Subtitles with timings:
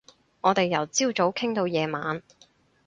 [0.41, 2.23] 我哋由朝早傾到夜晚